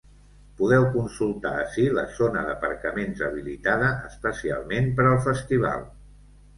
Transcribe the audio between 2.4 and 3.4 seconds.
d’aparcaments